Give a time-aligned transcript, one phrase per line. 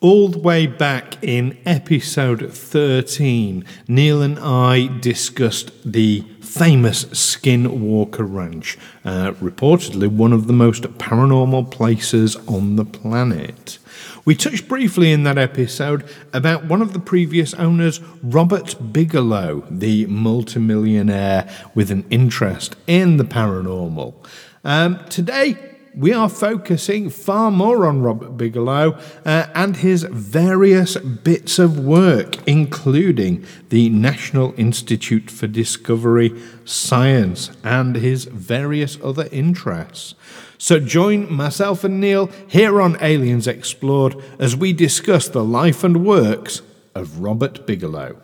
[0.00, 8.78] All the way back in episode 13, Neil and I discussed the famous Skinwalker Ranch,
[9.04, 13.80] uh, reportedly one of the most paranormal places on the planet.
[14.24, 20.06] We touched briefly in that episode about one of the previous owners, Robert Bigelow, the
[20.06, 24.14] multimillionaire with an interest in the paranormal.
[24.62, 25.67] Um, today,
[25.98, 32.36] we are focusing far more on Robert Bigelow uh, and his various bits of work,
[32.46, 40.14] including the National Institute for Discovery Science and his various other interests.
[40.56, 46.06] So join myself and Neil here on Aliens Explored as we discuss the life and
[46.06, 46.62] works
[46.94, 48.20] of Robert Bigelow.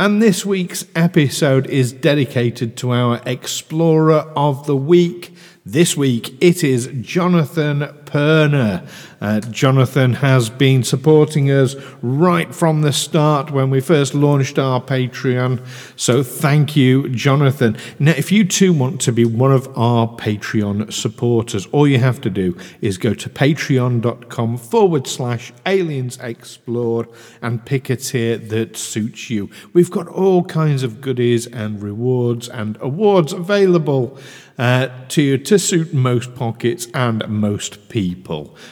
[0.00, 5.31] And this week's episode is dedicated to our Explorer of the Week.
[5.64, 8.86] This week it is Jonathan Perner.
[9.22, 14.82] Uh, Jonathan has been supporting us right from the start when we first launched our
[14.82, 15.64] Patreon.
[15.96, 17.74] So thank you, Jonathan.
[17.98, 22.20] Now, if you too want to be one of our Patreon supporters, all you have
[22.22, 27.08] to do is go to patreon.com forward slash aliens explored
[27.40, 29.48] and pick a tier that suits you.
[29.72, 34.18] We've got all kinds of goodies and rewards and awards available
[34.58, 38.01] uh, to you to suit most pockets and most people.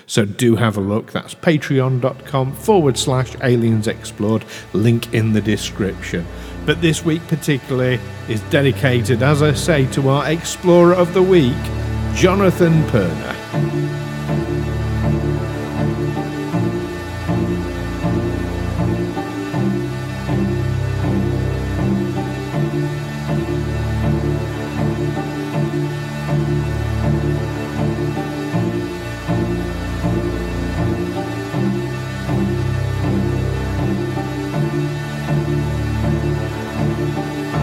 [0.06, 1.12] So do have a look.
[1.12, 4.44] That's patreon.com forward slash aliens explored.
[4.72, 6.26] Link in the description.
[6.66, 11.56] But this week, particularly, is dedicated, as I say, to our Explorer of the Week,
[12.14, 13.99] Jonathan Perner.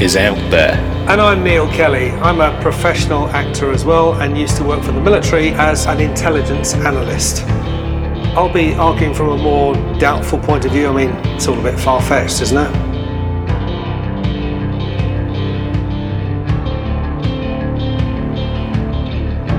[0.00, 0.74] is out there.
[1.08, 2.10] And I'm Neil Kelly.
[2.10, 6.00] I'm a professional actor as well and used to work for the military as an
[6.00, 7.44] intelligence analyst.
[8.36, 10.88] I'll be arguing from a more doubtful point of view.
[10.88, 12.70] I mean, it's all a bit far fetched, isn't it?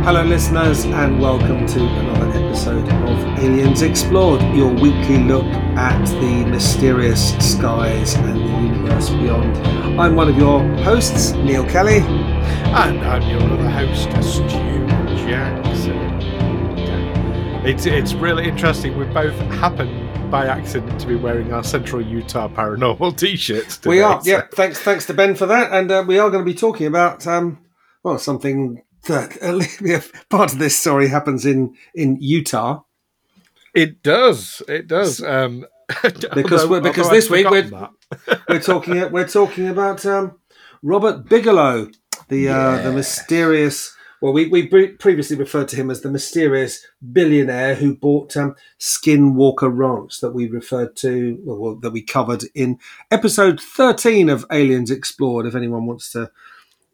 [0.03, 6.43] Hello, listeners, and welcome to another episode of Aliens Explored, your weekly look at the
[6.49, 9.55] mysterious skies and the universe beyond.
[9.99, 11.99] I'm one of your hosts, Neil Kelly.
[11.99, 14.87] And I'm your other host, Stu
[15.27, 15.97] Jackson.
[17.63, 18.97] It's, it's really interesting.
[18.97, 23.77] We both happen by accident to be wearing our Central Utah Paranormal t-shirts.
[23.77, 24.41] Today, we are, so- yeah.
[24.51, 27.27] Thanks, thanks to Ben for that, and uh, we are going to be talking about
[27.27, 27.59] um,
[28.03, 32.81] well, something that uh, part of this story happens in in Utah.
[33.73, 34.61] It does.
[34.67, 35.21] It does.
[35.23, 35.65] Um,
[36.33, 37.87] Because although- we're- because although I'd this week we're-
[38.49, 40.37] we're talking we're talking about um,
[40.83, 41.89] Robert Bigelow,
[42.29, 43.93] the uh, the mysterious.
[44.19, 49.69] Well, we we previously referred to him as the mysterious billionaire who bought um, Skinwalker
[49.71, 52.79] Ranch that we referred to, well, that we covered in
[53.11, 55.45] episode thirteen of Aliens Explored.
[55.45, 56.31] If anyone wants to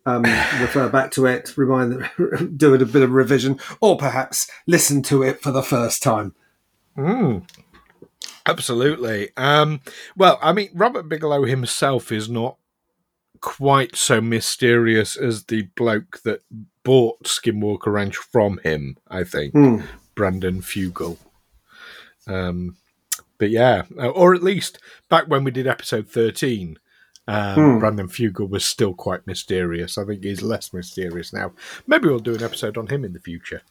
[0.06, 4.50] um, refer back to it, remind them, do it a bit of revision, or perhaps
[4.68, 6.34] listen to it for the first time.
[6.98, 7.48] Mm.
[8.46, 9.30] Absolutely.
[9.38, 9.82] Um,
[10.18, 12.58] well, I mean, Robert Bigelow himself is not
[13.40, 16.42] quite so mysterious as the bloke that
[16.84, 19.82] bought Skinwalker Ranch from him, I think, Hmm.
[20.16, 21.18] Brandon Fugal.
[22.28, 22.76] Um,
[23.38, 26.78] but yeah, or at least back when we did episode 13,
[27.28, 27.80] um, Hmm.
[27.80, 29.98] Brandon Fugal was still quite mysterious.
[29.98, 31.54] I think he's less mysterious now.
[31.88, 33.62] Maybe we'll do an episode on him in the future.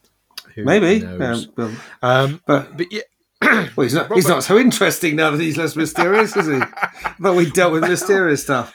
[0.54, 1.18] Who Maybe, um,
[1.56, 1.72] well,
[2.02, 3.02] Um, but but yeah.
[3.76, 4.12] Well, he's not.
[4.12, 6.60] He's not so interesting now that he's less mysterious, is he?
[7.20, 8.74] but we dealt with mysterious stuff.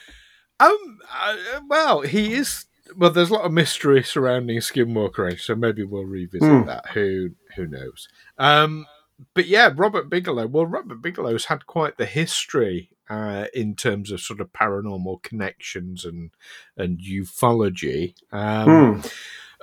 [0.59, 0.99] Um.
[1.21, 1.35] Uh,
[1.67, 2.65] well, he is.
[2.95, 6.65] Well, there's a lot of mystery surrounding Skinwalker Ranch, so maybe we'll revisit Hmm.
[6.67, 6.87] that.
[6.93, 8.07] Who Who knows?
[8.37, 8.85] Um.
[9.33, 10.47] But yeah, Robert Bigelow.
[10.47, 16.05] Well, Robert Bigelow's had quite the history uh, in terms of sort of paranormal connections
[16.05, 16.31] and
[16.75, 18.13] and ufology.
[18.31, 19.07] Um, Hmm.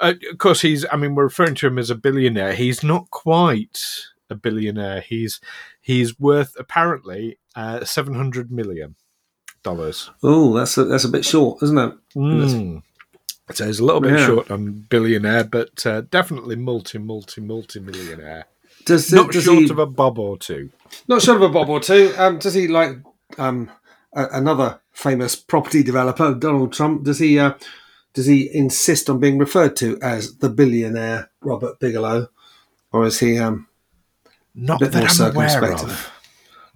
[0.00, 0.84] uh, of course, he's.
[0.90, 2.54] I mean, we're referring to him as a billionaire.
[2.54, 3.78] He's not quite
[4.30, 5.00] a billionaire.
[5.00, 5.40] He's
[5.80, 8.96] he's worth apparently uh, seven hundred million
[9.62, 10.10] dollars.
[10.22, 11.94] Oh, that's a, that's a bit short, isn't it?
[12.16, 12.82] Mm.
[13.52, 14.26] So he's a little bit Yeah.
[14.26, 18.46] short on billionaire, but uh, definitely multi, multi, multi millionaire.
[18.86, 20.70] Does, Not does short he, of a bob or two.
[21.08, 22.12] not short of a bob or two?
[22.18, 22.96] Um, does he like
[23.38, 23.70] um,
[24.14, 27.04] a, another famous property developer, Donald Trump?
[27.04, 27.54] Does he uh,
[28.14, 32.28] does he insist on being referred to as the billionaire Robert Bigelow,
[32.92, 33.66] or is he um,
[34.54, 36.10] Not that more I'm aware of.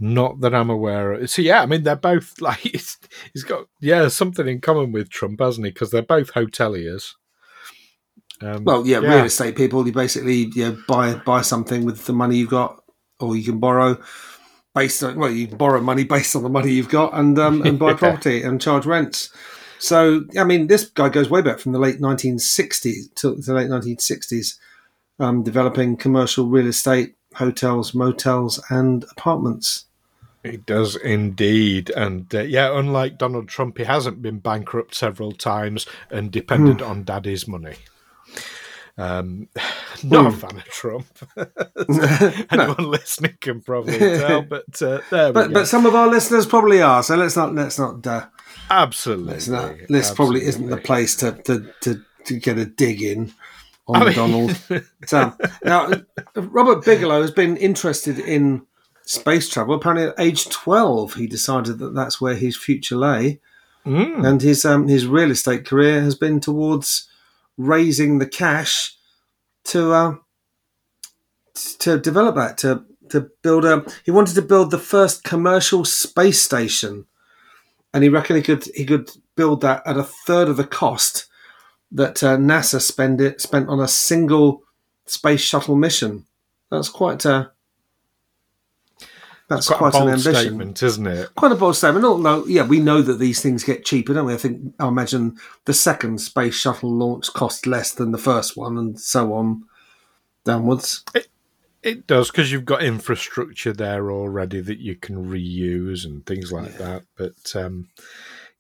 [0.01, 1.31] Not that I'm aware of.
[1.31, 2.99] So yeah, I mean they're both like he's,
[3.33, 5.73] he's got yeah something in common with Trump, hasn't he?
[5.73, 7.15] Because they're both hoteliers.
[8.41, 9.87] Um, Well, yeah, real estate people.
[9.87, 12.83] You basically you know, buy buy something with the money you've got,
[13.21, 14.01] or you can borrow
[14.79, 17.79] based on well, you borrow money based on the money you've got, and um, and
[17.79, 19.31] buy property and charge rents.
[19.81, 23.69] So I mean, this guy goes way back from the late 1960s to the late
[23.69, 24.57] 1960s,
[25.19, 29.87] um, developing commercial real estate, hotels, motels, and apartments.
[30.45, 35.87] He does indeed, and uh, yeah, unlike Donald Trump, he hasn't been bankrupt several times
[36.11, 37.75] and depended on daddy's money.
[38.99, 39.49] Um,
[40.03, 40.37] not a Hmm.
[40.37, 41.07] fan of Trump.
[42.51, 45.55] Anyone listening can probably tell, but uh, there we But go.
[45.55, 47.03] but some of our listeners probably are.
[47.03, 48.07] So let's not let's not.
[48.07, 48.27] Uh,
[48.71, 53.01] absolutely, It's not, this probably isn't the place to, to, to, to get a dig
[53.03, 53.33] in
[53.87, 54.57] on I mean- Donald.
[55.07, 55.33] So,
[55.65, 55.91] now,
[56.35, 58.67] Robert Bigelow has been interested in
[59.07, 59.75] space travel.
[59.77, 63.41] Apparently, at age 12, he decided that that's where his future lay.
[63.87, 64.27] Mm.
[64.27, 67.08] And his, um, his real estate career has been towards
[67.59, 68.97] raising the cash
[69.65, 70.15] to, uh,
[71.81, 73.85] to develop that, to, to build a.
[74.05, 77.05] He wanted to build the first commercial space station
[77.93, 81.27] and he reckoned he could he could build that at a third of the cost
[81.91, 84.63] that uh, NASA spend it spent on a single
[85.07, 86.27] space shuttle mission.
[86.71, 87.53] That's quite a
[89.49, 90.35] that's Quite, quite, an ambition.
[90.35, 91.35] statement, isn't it?
[91.35, 92.05] Quite a bold statement.
[92.05, 94.35] Although, yeah, we know that these things get cheaper, don't we?
[94.35, 98.77] I think I imagine the second space shuttle launch cost less than the first one,
[98.77, 99.65] and so on
[100.45, 101.05] downwards.
[101.83, 106.77] It does because you've got infrastructure there already that you can reuse and things like
[106.79, 107.05] that.
[107.17, 107.89] But um,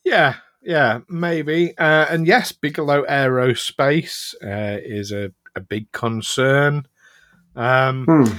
[0.04, 1.76] yeah, yeah, maybe.
[1.76, 6.86] Uh, and yes, Bigelow Aerospace uh, is a, a big concern.
[7.56, 8.32] Um, Hmm.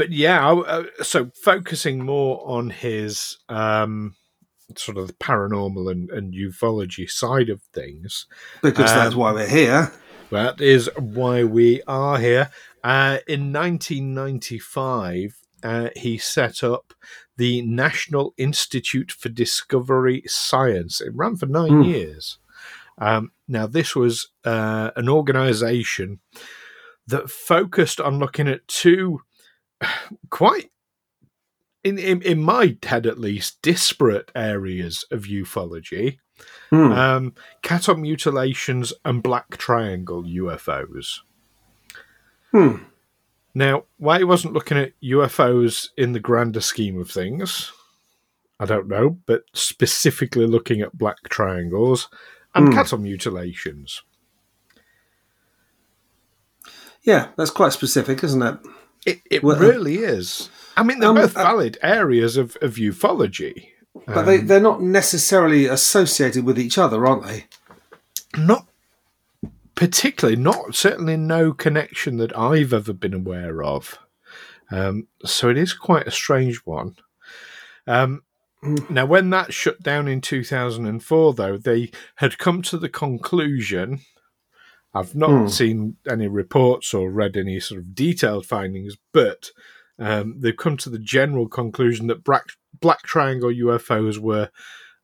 [0.00, 4.14] But yeah, uh, so focusing more on his um,
[4.74, 8.24] sort of the paranormal and, and ufology side of things.
[8.62, 9.92] Because that's Um, why we're here.
[10.30, 12.48] That is why we are here.
[12.82, 16.94] Uh, in 1995, uh, he set up
[17.36, 21.02] the National Institute for Discovery Science.
[21.02, 21.82] It ran for nine Hmm.
[21.82, 22.38] years.
[22.96, 26.20] Um, now, this was uh, an organization
[27.06, 29.20] that focused on looking at two
[30.30, 30.70] quite,
[31.84, 36.18] in, in, in my head at least, disparate areas of ufology
[36.70, 36.92] Hmm.
[36.92, 41.20] um, cat mutilations and black triangle UFOs.
[42.50, 42.76] Hmm.
[43.54, 47.72] Now, why he wasn't looking at UFOs in the grander scheme of things,
[48.58, 52.08] I don't know, but specifically looking at black triangles
[52.54, 52.74] and Hmm.
[52.74, 54.02] cattle mutilations.
[57.02, 58.58] Yeah, that's quite specific, isn't it?
[59.06, 60.50] It, it Well, uh, really is.
[60.76, 63.68] I mean, they're um, both uh, valid areas of, of ufology.
[64.06, 67.46] But they, they're not necessarily associated with each other, aren't they?
[68.36, 68.66] not
[69.74, 73.98] particularly not certainly no connection that i've ever been aware of
[74.72, 76.94] um, so it is quite a strange one
[77.86, 78.22] um,
[78.88, 84.00] now when that shut down in 2004 though they had come to the conclusion
[84.94, 85.48] i've not Hmm.
[85.48, 89.50] seen any reports or read any sort of detailed findings but
[89.98, 92.44] um, they've come to the general conclusion that black,
[92.80, 94.48] black triangle ufos were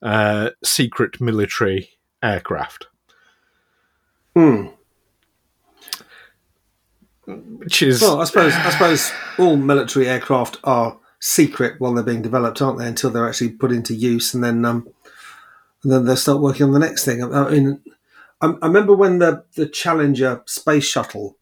[0.02, 1.90] uh, secret military
[2.22, 2.86] aircraft
[4.34, 4.66] Hmm.
[7.26, 12.22] which is Well, I suppose I suppose all military aircraft are secret while they're being
[12.22, 12.86] developed, aren't they?
[12.86, 14.86] Until they're actually put into use, and then um,
[15.82, 17.22] and then they'll start working on the next thing.
[17.22, 17.80] I mean,
[18.40, 21.38] I, I remember when the the Challenger space shuttle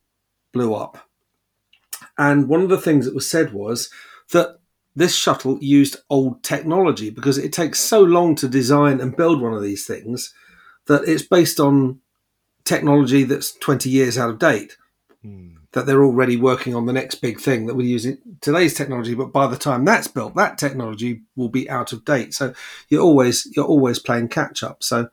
[0.53, 0.99] blew up,
[2.19, 3.91] and one of the things that was said was
[4.33, 4.59] that
[4.97, 9.53] this shuttle used old technology because it takes so long to design and build one
[9.53, 10.33] of these things
[10.87, 12.01] that it's based on
[12.65, 14.77] technology that's 20 years out of date
[15.25, 15.55] Hmm.
[15.73, 18.07] that they're already working on the next big thing that will use
[18.43, 22.35] today's technology but by the time that's built that technology will be out of date.
[22.35, 22.53] So
[22.91, 24.83] you're always you're always playing catch up.
[24.83, 25.09] So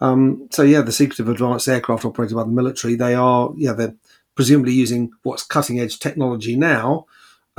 [0.00, 3.94] um, so yeah the secretive advanced aircraft operated by the military they are yeah they're
[4.34, 7.06] presumably using what's cutting edge technology now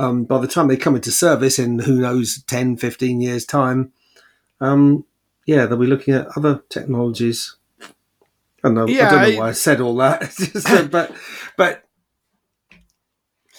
[0.00, 3.90] um, by the time they come into service in who knows 10, 15 years' time,
[4.60, 5.04] um,
[5.44, 7.56] yeah, they'll be looking at other technologies.
[7.82, 7.88] I
[8.62, 11.10] don't know, Yeah, I don't know I- why I said all that, but
[11.56, 11.82] but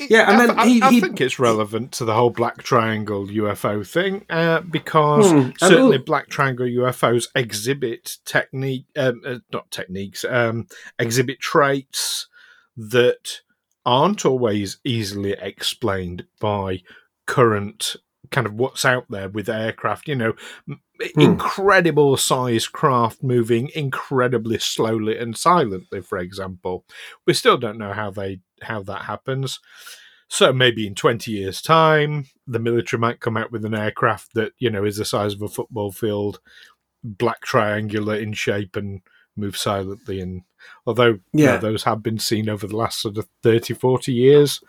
[0.10, 2.64] Yeah, and I, then I- he- I he- think it's relevant to the whole black
[2.64, 9.70] triangle UFO thing uh, because Hmm, certainly black triangle UFOs exhibit technique, um, uh, not
[9.72, 12.28] techniques, um, exhibit traits
[12.78, 13.42] that
[13.86, 16.82] aren't always easily explained by
[17.26, 17.96] current
[18.32, 20.08] kind of what's out there with aircraft.
[20.08, 20.34] You know,
[20.68, 21.22] Hmm.
[21.22, 26.02] incredible size craft moving incredibly slowly and silently.
[26.02, 26.86] For example,
[27.26, 29.60] we still don't know how they how that happens.
[30.28, 34.52] So maybe in 20 years' time, the military might come out with an aircraft that,
[34.60, 36.40] you know, is the size of a football field,
[37.04, 39.02] black triangular in shape and
[39.36, 40.20] move silently.
[40.20, 40.42] And
[40.86, 41.58] although, you know, Yeah.
[41.58, 44.62] those have been seen over the last sort of 30, 40 years.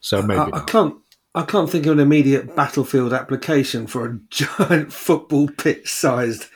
[0.00, 0.96] So maybe I, I can't.
[1.34, 6.46] I can't think of an immediate battlefield application for a giant football pitch-sized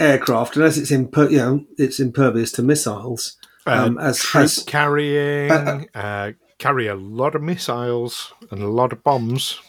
[0.00, 3.36] aircraft, unless it's imper- you know it's impervious to missiles.
[3.66, 8.68] um, Uh, as- troop as- carrying, uh, uh, carry a lot of missiles and a
[8.68, 9.60] lot of bombs.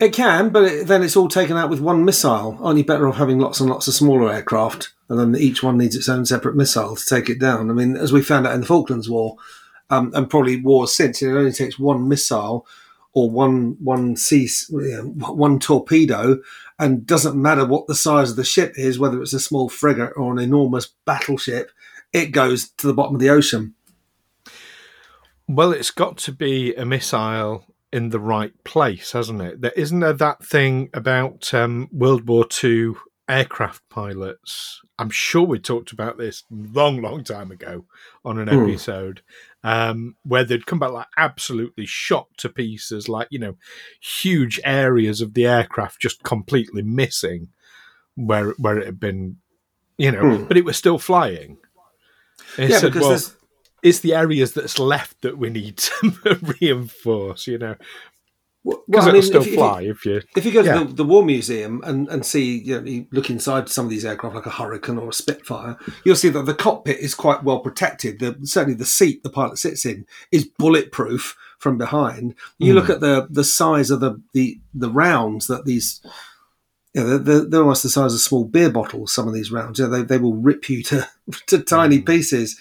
[0.00, 2.56] It can, but it, then it's all taken out with one missile.
[2.60, 5.76] Aren't you better off having lots and lots of smaller aircraft, and then each one
[5.76, 7.68] needs its own separate missile to take it down?
[7.68, 9.36] I mean, as we found out in the Falklands War,
[9.90, 12.66] um, and probably wars since, it only takes one missile
[13.12, 14.16] or one one
[14.70, 16.40] know, one torpedo,
[16.78, 20.12] and doesn't matter what the size of the ship is, whether it's a small frigate
[20.16, 21.70] or an enormous battleship,
[22.12, 23.74] it goes to the bottom of the ocean.
[25.46, 29.62] Well, it's got to be a missile in the right place, hasn't it?
[29.62, 32.92] There isn't there that thing about um, World War II
[33.28, 34.80] aircraft pilots.
[34.98, 37.84] I'm sure we talked about this long, long time ago
[38.24, 38.68] on an Hmm.
[38.68, 39.22] episode
[39.64, 43.56] um, where they'd come back like absolutely shot to pieces, like you know,
[44.00, 47.48] huge areas of the aircraft just completely missing
[48.14, 49.36] where where it had been,
[49.96, 50.44] you know, Hmm.
[50.44, 51.58] but it was still flying.
[52.56, 53.34] And Yeah, said, because well, there's
[53.82, 57.76] it's the areas that's left that we need to reinforce, you know,
[58.68, 60.20] well, because I it'll mean, still if you- if you- fly if you.
[60.36, 63.30] If you go to the, the War Museum and, and see, you, know, you look
[63.30, 66.54] inside some of these aircraft, like a Hurricane or a Spitfire, you'll see that the
[66.54, 68.18] cockpit is quite well protected.
[68.18, 72.34] The, certainly, the seat the pilot sits in is bulletproof from behind.
[72.58, 76.00] You look at the the size of the the, the rounds that these.
[76.94, 79.12] You know, they're, they're, they're almost the size of small beer bottles.
[79.12, 81.06] Some of these rounds, you know, they, they will rip you to
[81.48, 82.58] to tiny pieces.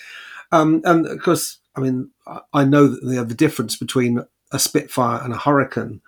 [0.51, 4.59] Um, and of course, I mean, I- I know that the, the difference between a
[4.59, 6.01] Spitfire and a Hurricane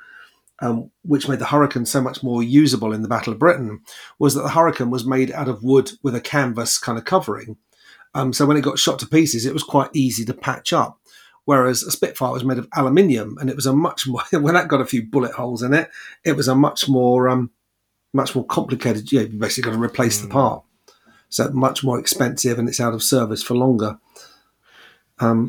[0.61, 3.81] um, which made the Hurricane so much more usable in the Battle of Britain,
[4.17, 7.57] was that the Hurricane was made out of wood with a canvas kind of covering.
[8.13, 10.99] Um, so when it got shot to pieces, it was quite easy to patch up.
[11.45, 14.67] Whereas a Spitfire was made of aluminium, and it was a much more when that
[14.67, 15.89] got a few bullet holes in it,
[16.23, 17.51] it was a much more um,
[18.13, 19.11] much more complicated.
[19.11, 20.63] Yeah, you basically got to replace the part,
[21.29, 23.97] so much more expensive, and it's out of service for longer.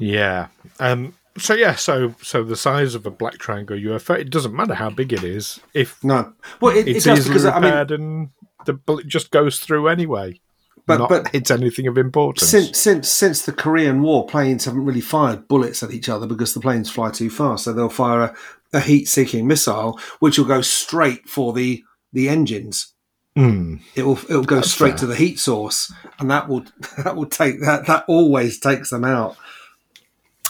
[0.00, 0.49] Yeah.
[0.78, 1.14] Um.
[1.40, 1.75] So yeah.
[1.75, 5.25] So so the size of a black triangle UFO, it doesn't matter how big it
[5.25, 5.61] is.
[5.75, 8.28] If No, well, it, it it's does easily because I mean, and
[8.66, 10.40] the bullet just goes through anyway,
[10.87, 12.50] but but hits anything of importance.
[12.50, 16.54] Since since since the Korean War, planes haven't really fired bullets at each other because
[16.54, 17.64] the planes fly too fast.
[17.64, 18.37] So they'll fire a,
[18.73, 22.94] a heat-seeking missile, which will go straight for the the engines.
[23.37, 23.76] Hmm.
[23.94, 24.99] It will it will go That's straight fair.
[24.99, 26.64] to the heat source, and that will
[27.04, 29.37] that will take that that always takes them out.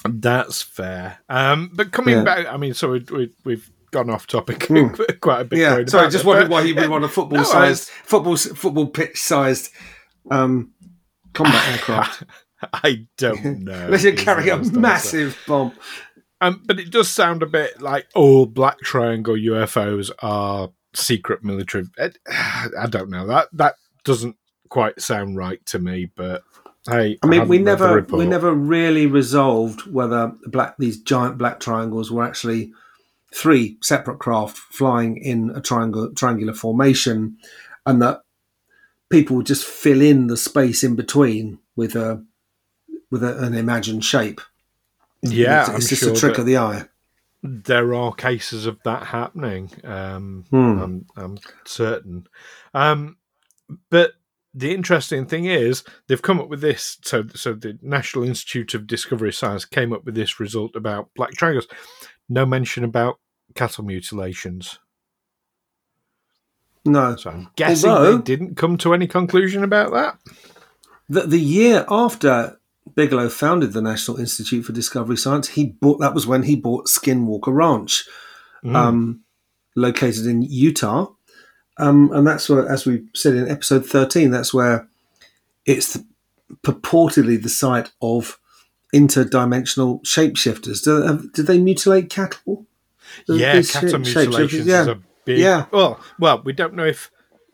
[0.08, 1.18] That's fair.
[1.28, 1.70] Um.
[1.74, 2.24] But coming Yeah.
[2.24, 4.88] back, I mean, so we, we, we've gone off topic Hmm.
[5.20, 5.58] quite a bit.
[5.58, 7.88] Yeah, going sorry, just it, wondered but- why you would want a football No, sized
[7.88, 9.70] football football pitch sized
[10.30, 10.72] um,
[11.34, 12.22] combat aircraft.
[12.72, 13.86] I don't know.
[13.86, 14.80] Unless you're carrying a honest answer.
[14.80, 15.72] massive bomb.
[16.42, 21.84] Um, but it does sound a bit like all black triangle UFOs are secret military.
[21.98, 22.10] I,
[22.80, 24.36] I don't know that that doesn't
[24.68, 26.10] quite sound right to me.
[26.14, 26.42] But
[26.88, 31.60] hey, I mean, haven't we never we never really resolved whether black these giant black
[31.60, 32.72] triangles were actually
[33.32, 37.36] three separate craft flying in a triangle triangular formation,
[37.86, 38.22] and that
[39.10, 42.24] people would just fill in the space in between with a
[43.10, 44.40] with a, an imagined shape.
[45.22, 46.84] Yeah, it's, it's just sure a trick of the eye.
[47.42, 49.70] there are cases of that happening.
[49.84, 50.78] Um, Hmm.
[50.82, 52.26] I'm, I'm certain.
[52.74, 53.16] Um,
[53.90, 54.12] but
[54.52, 56.98] the interesting thing is they've come up with this.
[57.04, 61.30] So, so the National Institute of Discovery Science came up with this result about black
[61.32, 61.68] triangles.
[62.28, 63.18] No mention about
[63.54, 64.78] cattle mutilations.
[66.84, 70.18] No, So I'm guessing Although- they didn't come to any conclusion about that.
[71.08, 72.58] the, the year after
[72.94, 76.86] Bigelow founded the National Institute for Discovery Science, he bought that was when he bought
[76.86, 78.08] Skinwalker Ranch,
[78.64, 79.20] um,
[79.76, 81.08] located in Utah,
[81.80, 84.88] um, and that's where, as we said in episode thirteen, that's where
[85.66, 86.04] it's the,
[86.62, 88.38] purportedly the site of
[88.94, 90.84] interdimensional shapeshifters.
[90.84, 92.66] Do, have, did they mutilate cattle?
[93.28, 95.38] Yeah, cattle mutilations shapeshifters, is a big.
[95.38, 95.66] Yeah.
[95.70, 97.10] Well, well, we don't know if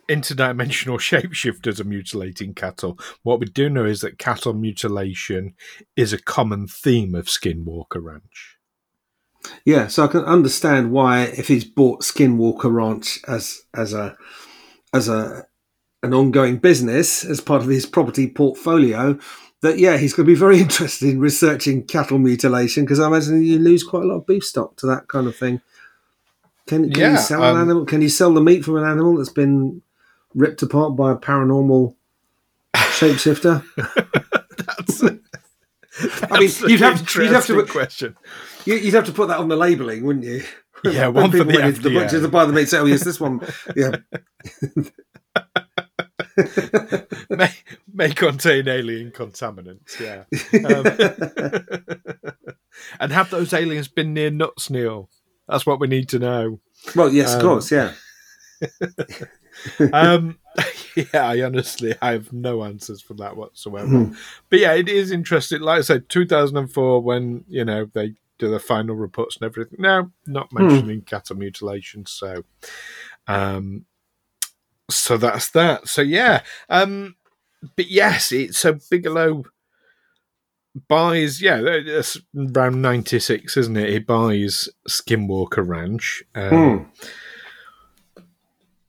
[0.09, 2.99] interdimensional shapeshifters are mutilating cattle.
[3.23, 5.55] What we do know is that cattle mutilation
[5.97, 8.56] is a common theme of Skinwalker Ranch.
[9.65, 14.17] Yeah, so I can understand why if he's bought Skinwalker Ranch as as a
[14.95, 15.47] as a
[16.03, 19.19] an ongoing business as part of his property portfolio,
[19.63, 23.43] that yeah, he's going to be very interested in researching cattle mutilation because I imagine
[23.43, 25.61] you lose quite a lot of beef stock to that kind of thing.
[26.67, 27.87] Can, can Yeah, you sell um, an animal?
[27.87, 29.83] Can you sell the meat from an animal that's been
[30.35, 31.95] ripped apart by a paranormal
[32.77, 33.65] shapeshifter?
[34.59, 35.03] That's,
[36.31, 38.17] I mean, you'd have, you'd have to question.
[38.65, 40.43] You- You'd have to put that on the labelling, wouldn't you?
[40.85, 42.69] Yeah, one for the the butchers to buy the meat.
[42.69, 43.41] Say, oh yes, this one.
[43.77, 43.97] Yeah,
[47.31, 47.51] may,
[47.93, 49.99] may contain alien contaminants.
[49.99, 50.25] Yeah,
[50.69, 50.85] um,
[53.01, 55.09] and have those aliens been near nuts, Neil?
[55.49, 56.61] That's what we need to know.
[56.95, 57.93] well, yes, of Um, course, yeah.
[59.93, 60.39] Um,
[60.97, 64.05] yeah, I honestly I have no answers for that whatsoever.
[64.05, 64.15] Hmm.
[64.51, 65.61] But yeah, it is interesting.
[65.61, 69.79] Like I said, 2004, when you know they do the final reports and everything.
[69.81, 70.59] Now, not Hmm.
[70.69, 72.05] mentioning cattle mutilation.
[72.07, 72.45] So,
[73.27, 73.87] um,
[74.91, 75.89] so that's that.
[75.89, 77.17] So yeah, um,
[77.77, 79.45] but yes, it's so Bigelow
[80.89, 81.41] buys.
[81.41, 83.91] Yeah, it's around 96, isn't it?
[83.91, 86.23] He buys Skinwalker Ranch.
[86.35, 86.85] Um, Hmm.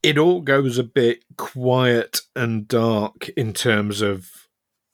[0.07, 4.47] It all goes a bit quiet and dark in terms of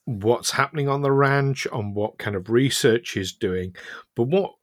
[0.06, 3.76] what's happening on the ranch, on what kind of research he's doing.
[4.16, 4.54] But what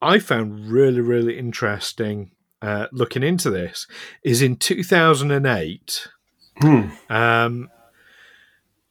[0.00, 2.30] I found really, really interesting
[2.62, 3.86] uh, looking into this
[4.24, 6.08] is in 2008,
[6.60, 6.88] Hmm.
[7.08, 7.68] um,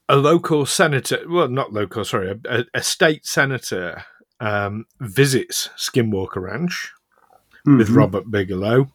[0.07, 4.03] a local senator, well, not local, sorry, a, a, state senator
[4.39, 6.91] um, visits Skinwalker Ranch
[7.65, 7.95] with Mhm.
[7.95, 8.91] Robert Bigelow.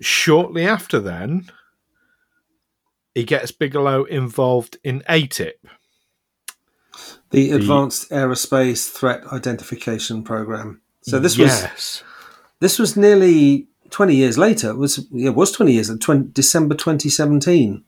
[0.00, 1.50] Shortly after then,
[3.14, 5.54] he gets Bigelow involved in ATIP.
[7.30, 10.80] the Advanced Aerospace Threat Identification Program.
[11.02, 12.02] So this was yes.
[12.60, 14.70] this was nearly twenty years later.
[14.70, 15.90] It was it was twenty years?
[15.96, 17.84] 20, December twenty seventeen.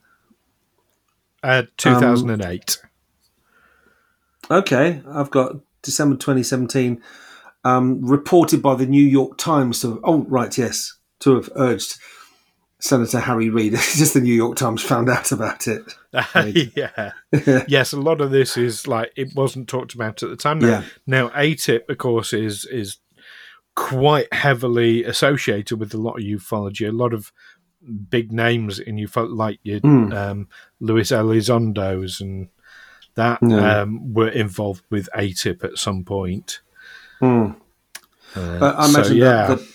[1.43, 2.77] Uh, 2008.
[4.51, 7.01] Okay, I've got December 2017,
[7.63, 11.97] um, reported by the New York Times to, oh, right, yes, to have urged
[12.79, 13.73] Senator Harry Reid.
[13.73, 15.83] It's just the New York Times found out about it.
[16.75, 17.11] yeah.
[17.67, 20.59] yes, a lot of this is like it wasn't talked about at the time.
[20.59, 20.83] Now, Yeah.
[21.07, 22.97] now ATIP, of course, is is
[23.75, 26.87] quite heavily associated with a lot of ufology.
[26.87, 27.31] A lot of
[28.09, 30.13] big names in ufology, like your Mm.
[30.13, 30.47] um,
[30.79, 32.49] Luis Elizondo's and
[33.15, 33.81] that Yeah.
[33.81, 36.59] um, were involved with ATIP at some point.
[37.19, 37.51] Hmm.
[38.35, 39.47] Uh, But I so, imagine yeah.
[39.47, 39.67] that the,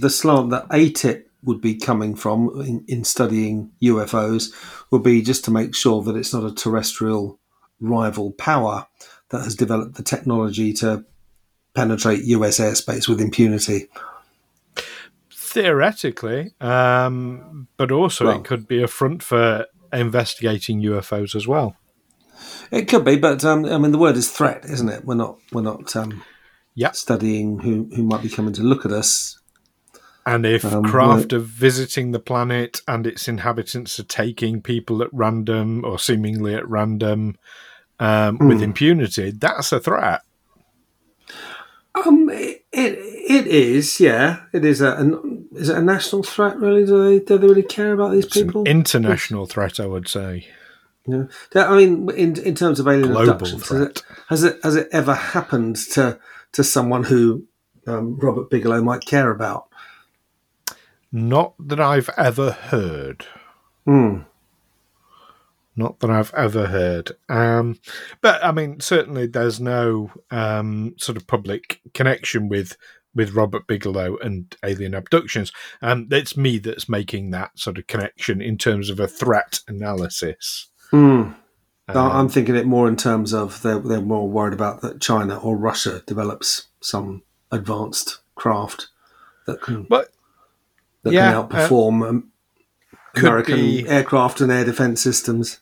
[0.00, 4.52] the slant that ATIP would be coming from in, in studying UFOs
[4.90, 7.38] would be just to make sure that it's not a terrestrial
[7.80, 8.86] rival power
[9.30, 11.04] that has developed the technology to
[11.74, 13.88] penetrate US airspace with impunity.
[15.32, 21.76] Theoretically, um, but also Well- it could be a front for investigating UFOs as well.
[22.70, 25.04] It could be, but um, I mean, the word is threat, isn't it?
[25.04, 26.22] We're not we're not um,
[26.74, 26.90] Yeah.
[26.92, 29.38] studying who who might be coming to look at us.
[30.26, 35.12] And if Um, craft are visiting the planet and its inhabitants are taking people at
[35.12, 37.36] random or seemingly at random
[38.00, 38.64] um, with Hmm.
[38.64, 40.22] impunity, that's a threat.
[41.94, 46.58] Um, it, it it is, yeah, it is a an, is it a national threat?
[46.58, 48.64] Really, do they do they really care about these It's an people?
[48.64, 50.48] international threat, I would say.
[51.06, 51.24] Yeah.
[51.54, 54.88] I mean, in in terms of alien Global abductions, has it, has it has it
[54.90, 56.18] ever happened to
[56.52, 57.44] to someone who
[57.86, 59.68] um, Robert Bigelow might care about?
[61.14, 63.24] Not that I've ever heard.
[63.84, 64.22] Hmm.
[65.76, 67.12] Not that I've ever heard.
[67.28, 67.78] Um,
[68.20, 72.76] but I mean, certainly there's no um, sort of public connection with
[73.14, 75.52] with Robert Bigelow and alien abductions.
[75.80, 80.68] Um, it's me that's making that sort of connection in terms of a threat analysis.
[80.90, 81.30] Hmm.
[81.86, 85.38] Um, I'm thinking it more in terms of they're, they're more worried about that China
[85.38, 87.22] or Russia develops some
[87.52, 88.88] advanced craft
[89.46, 90.13] that can but
[91.04, 92.32] that yeah, uh, can outperform um,
[93.14, 95.60] American be- aircraft and air defense systems.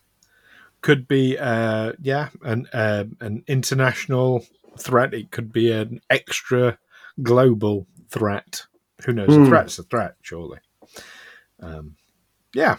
[0.81, 4.45] could be, uh, yeah, an uh, an international
[4.79, 5.13] threat.
[5.15, 6.79] It could be an extra
[7.23, 8.63] global threat.
[9.05, 9.35] Who knows?
[9.35, 9.43] Hmm.
[9.43, 10.59] A threat's a threat, surely.
[11.61, 11.97] Um,
[12.55, 12.77] yeah,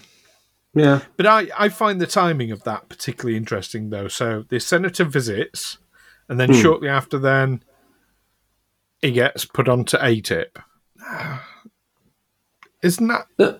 [0.73, 1.01] Yeah.
[1.17, 4.07] but I, I find the timing of that particularly interesting, though.
[4.07, 5.77] So the senator visits,
[6.27, 6.61] and then Hmm.
[6.61, 7.63] shortly after, then
[9.01, 10.57] he gets put onto ATIP.
[12.83, 13.53] Isn't that Uh,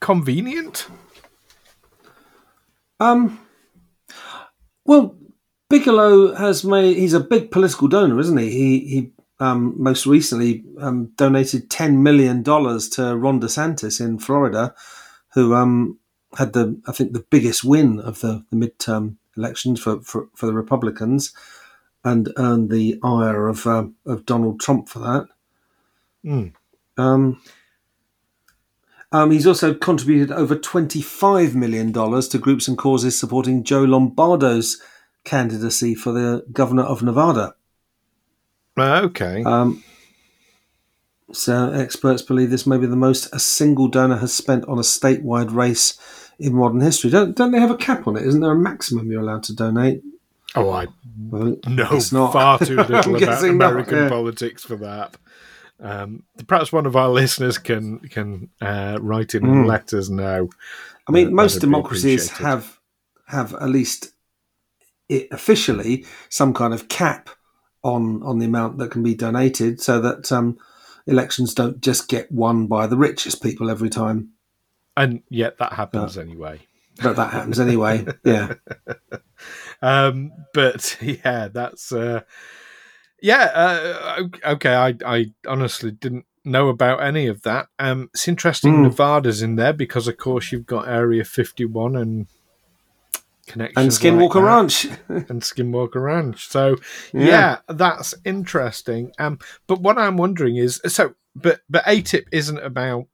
[0.00, 0.86] convenient?
[3.00, 3.40] Um.
[4.84, 5.16] Well,
[5.68, 6.96] Bigelow has made.
[6.96, 8.50] He's a big political donor, isn't he?
[8.50, 9.12] He he.
[9.40, 14.74] Um, most recently, um, donated ten million dollars to Ron DeSantis in Florida,
[15.34, 15.98] who um,
[16.36, 20.46] had the I think the biggest win of the, the midterm elections for, for, for
[20.46, 21.32] the Republicans,
[22.02, 25.26] and earned the ire of uh, of Donald Trump for that.
[26.24, 26.52] Mm.
[26.96, 27.40] Um,
[29.12, 34.80] um, he's also contributed over $25 million to groups and causes supporting Joe Lombardo's
[35.24, 37.54] candidacy for the governor of Nevada.
[38.76, 39.42] Uh, Okay.
[39.44, 39.82] Um,
[41.32, 44.82] so, experts believe this may be the most a single donor has spent on a
[44.82, 45.98] statewide race
[46.38, 47.10] in modern history.
[47.10, 48.24] Don't, don't they have a cap on it?
[48.26, 50.02] Isn't there a maximum you're allowed to donate?
[50.54, 50.86] oh, I
[51.28, 52.32] Well, know it's not.
[52.32, 54.08] far too little about guessing not, American yeah.
[54.08, 55.16] politics for that.
[55.80, 59.52] Um, perhaps one of our listeners can can uh, write in Mm.
[59.52, 60.48] and let us know.
[61.08, 62.78] I mean, Uh, most democracies have
[63.26, 64.12] have at least
[65.08, 67.30] it, officially some kind of cap
[67.82, 70.58] on on the amount that can be donated, so that um,
[71.06, 74.30] elections don't just get won by the richest people every time.
[74.96, 76.60] And yet that happens anyway.
[77.00, 78.04] But that happens anyway.
[78.24, 78.54] Yeah,
[79.80, 82.22] Um, but yeah, that's uh,
[83.20, 83.50] yeah.
[83.54, 87.68] Uh, okay, I I honestly didn't know about any of that.
[87.78, 88.74] Um, it's interesting.
[88.76, 88.82] Hmm.
[88.84, 92.26] Nevada's in there because, of course, you've got Area Fifty One and
[93.46, 94.44] connections and Skinwalker like.
[94.44, 94.84] Ranch.
[95.08, 96.48] and Skinwalker Ranch.
[96.48, 96.76] So
[97.12, 97.26] yeah.
[97.26, 97.58] Yeah.
[97.68, 99.12] that's interesting.
[99.18, 103.06] Um, but what I'm wondering is so, but but ATIP isn't about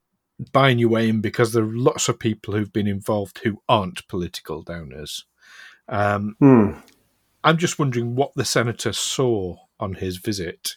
[0.52, 4.06] buying your way in because there are lots of people who've been involved who aren't
[4.08, 5.24] political donors.
[5.88, 6.72] Um, Hmm.
[7.44, 10.76] I'm just wondering what the senator saw on his visit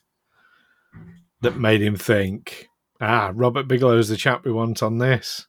[1.42, 2.68] that made him think,
[3.00, 5.46] ah, Robert Bigelow's the chap we want on this.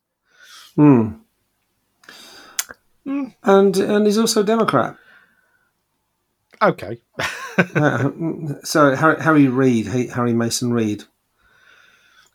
[0.77, 1.09] Hmm.
[3.05, 3.25] Hmm.
[3.43, 4.97] And and he's also a Democrat.
[6.63, 7.01] Okay.
[7.75, 8.11] Uh,
[8.63, 11.03] so Harry, Harry Reid, Harry Mason Reid.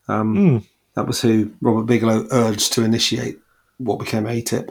[0.09, 0.57] Um, Hmm.
[0.95, 3.39] That was who Robert Bigelow urged to initiate
[3.77, 4.67] what became ATIP.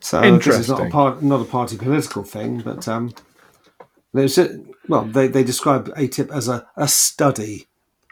[0.00, 0.90] So this is not a Interesting.
[0.90, 3.14] part, not a party political thing, but um,
[4.16, 7.66] there's a, well, they, they describe ATIP as a, a study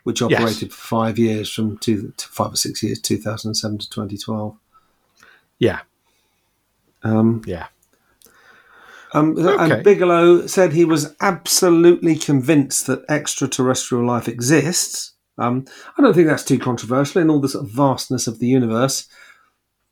[0.05, 0.33] which Yes.
[0.40, 4.57] operated for five years, from two to five or six years, 2007 to 2012.
[5.59, 5.81] Yeah.
[7.03, 7.67] Um, Yeah.
[9.12, 9.75] Um, Okay.
[9.75, 15.12] And Bigelow said he was absolutely convinced that extraterrestrial life exists.
[15.38, 15.64] Um,
[15.97, 19.07] I don't think that's too controversial in all the sort of vastness of the universe.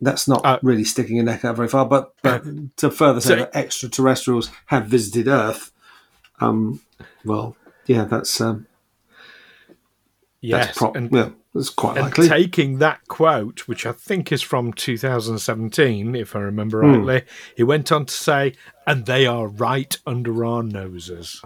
[0.00, 1.86] That's not Uh, really sticking a neck out very far.
[1.86, 2.44] But, but
[2.76, 5.71] to further say So- that extraterrestrials have visited Earth,
[6.42, 6.80] um,
[7.24, 8.66] well, yeah, that's um,
[10.40, 10.66] Yes.
[10.66, 12.28] that's, pro- and yeah, that's quite likely.
[12.28, 17.04] taking that quote, which I think is from 2017, if I remember Hmm.
[17.06, 17.22] rightly,
[17.56, 18.54] he went on to say,
[18.86, 21.40] and they are right under our noses.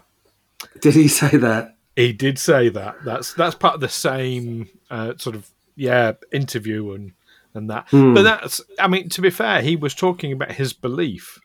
[0.80, 1.76] Did he say that?
[1.94, 2.96] He did say that.
[3.04, 7.12] That's that's part of the same uh, sort of yeah interview and
[7.54, 7.88] and that.
[7.90, 8.14] Hmm.
[8.14, 11.38] But that's I mean to be fair, he was talking about his belief.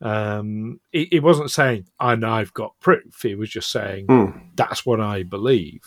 [0.00, 3.20] Um, he, he wasn't saying and I've got proof.
[3.22, 4.38] He was just saying Hmm.
[4.54, 5.82] that's what I believe.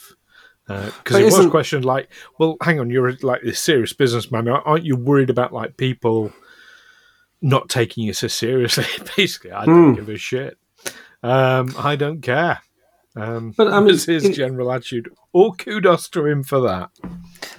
[0.68, 4.48] Because But it was questioned like, well, hang on, you're like this serious businessman.
[4.48, 6.32] Aren't you worried about like people
[7.42, 8.86] not taking you so seriously?
[9.18, 9.96] Basically, I don't Hmm.
[9.96, 10.58] give a shit.
[11.24, 12.60] Um, I don't care.
[13.16, 15.10] Um, But, I mean, his it- general attitude.
[15.34, 16.90] All kudos to him for that.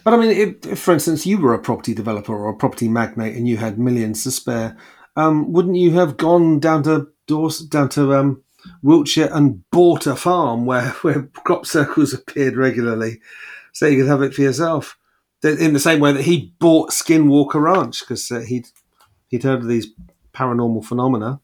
[0.05, 3.37] But I mean, if, for instance, you were a property developer or a property magnate
[3.37, 4.77] and you had millions to spare,
[5.17, 8.43] um, wouldn't you have gone down to Dors- down to um,
[8.83, 13.21] Wiltshire and bought a farm where, where crop circles appeared regularly,
[13.73, 14.97] so you could have it for yourself?
[15.45, 18.69] In the same way that he bought Skinwalker Ranch because uh, he'd
[19.29, 19.89] he'd heard of these
[20.33, 21.41] paranormal phenomena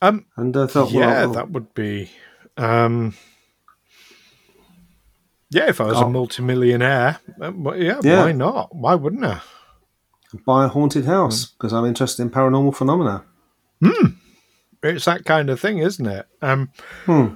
[0.00, 2.10] Um, and uh, thought, yeah, well, that would be.
[2.56, 3.14] Um,
[5.50, 6.06] yeah, if I was Oh.
[6.06, 8.24] a multimillionaire, um, yeah, Yeah.
[8.24, 8.74] why not?
[8.74, 9.40] Why wouldn't I?
[10.38, 13.24] Buy a haunted house because I'm interested in paranormal phenomena.
[14.82, 16.26] It's that kind of thing, isn't it?
[16.40, 16.70] Um,
[17.06, 17.34] Hmm.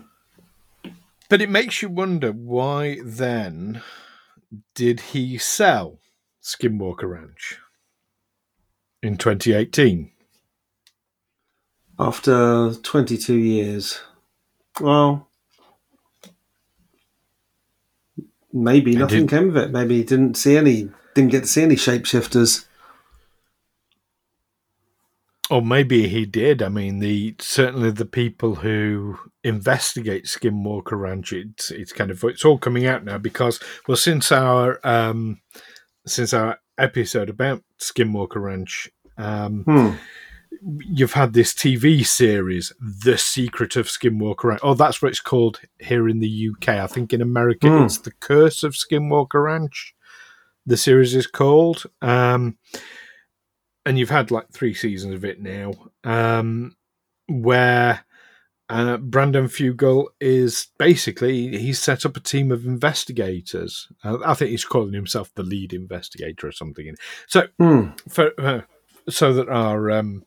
[1.29, 3.83] But it makes you wonder why then
[4.75, 5.99] did he sell
[6.43, 7.59] Skinwalker Ranch
[9.03, 10.13] in 2018?
[11.99, 14.01] after 22 years.
[14.81, 15.29] Well,
[18.53, 19.71] maybe nothing came of it.
[19.71, 22.66] Maybe he didn't see any, didn't get to see any shapeshifters.
[25.49, 26.61] Or maybe he did.
[26.61, 32.45] I mean, the certainly the people who investigate Skinwalker Ranch, it's it's kind of it's
[32.45, 35.41] all coming out now because well, since our um,
[36.05, 39.91] since our episode about Skinwalker Ranch, um, Hmm.
[40.81, 44.61] you've had this TV series, The Secret of Skinwalker Ranch.
[44.65, 46.71] Oh, that's what it's called here in the UK.
[46.71, 47.85] I think in America Hmm.
[47.85, 49.95] it's The Curse of Skinwalker Ranch.
[50.67, 51.85] The series is called.
[52.03, 52.59] Um,
[53.87, 55.73] and you've had like three seasons of it now,
[56.05, 56.77] um,
[57.29, 58.05] where
[58.69, 63.89] uh, Brandon Fugal is basically he's set up a team of investigators.
[64.05, 66.95] Uh, I think he's calling himself the lead investigator or something.
[67.29, 67.91] So Hmm.
[68.09, 68.63] for uh,
[69.09, 70.25] so that our, um,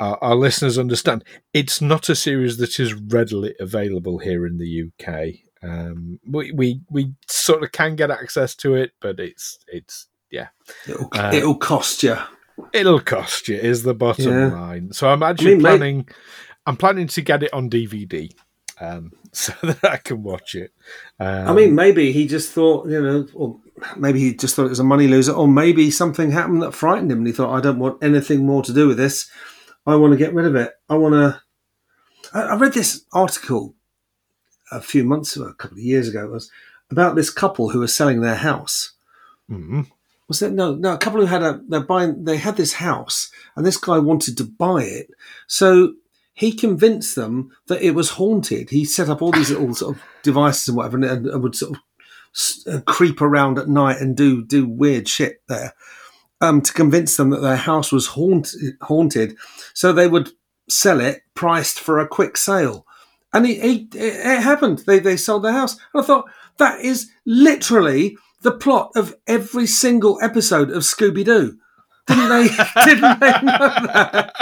[0.00, 4.90] our our listeners understand, it's not a series that is readily available here in the
[4.90, 5.34] UK.
[5.62, 10.48] Um, we, we we sort of can get access to it, but it's it's yeah,
[10.88, 12.16] It'll, Uh, it'll cost you.
[12.72, 13.56] It'll cost you.
[13.56, 14.52] Is the bottom Yeah.
[14.52, 14.92] line.
[14.92, 16.08] So I'm actually I mean, mate- planning.
[16.66, 18.30] I'm planning to get it on DVD,
[18.80, 20.72] um, so that I can watch it.
[21.20, 23.60] Um, I mean, maybe he just thought, you know, or
[23.96, 27.12] maybe he just thought it was a money loser, or maybe something happened that frightened
[27.12, 29.30] him, and he thought, I don't want anything more to do with this.
[29.86, 30.72] I want to get rid of it.
[30.88, 31.42] I want to.
[32.32, 33.74] I, I read this article
[34.72, 36.50] a few months ago, a couple of years ago, it was
[36.90, 38.92] about this couple who were selling their house.
[39.50, 39.86] mhm.
[40.28, 40.94] Was it no, no?
[40.94, 42.24] A couple who had a they're buying.
[42.24, 45.08] They had this house, and this guy wanted to buy it,
[45.46, 45.94] so
[46.32, 48.70] he convinced them that it was haunted.
[48.70, 51.76] He set up all these little sort of devices and whatever, and, and would sort
[51.76, 55.74] of uh, creep around at night and do do weird shit there,
[56.40, 58.76] um, to convince them that their house was haunted.
[58.80, 59.36] Haunted,
[59.74, 60.30] so they would
[60.70, 62.86] sell it priced for a quick sale,
[63.34, 64.78] and he, it, it happened.
[64.86, 69.66] They they sold their house, and I thought that is literally the plot of every
[69.66, 71.58] single episode of Scooby Doo.
[72.06, 72.48] Didn't they?
[72.84, 74.32] didn't they know that?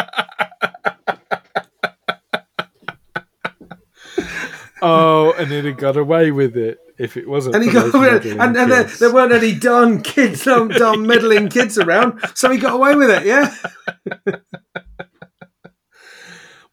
[4.84, 7.54] Oh, and he'd got away with it if it wasn't.
[7.54, 11.48] And he got away, and, and there, there weren't any darn kids, dumb, dumb meddling
[11.48, 13.24] kids around, so he got away with it.
[13.24, 13.54] Yeah,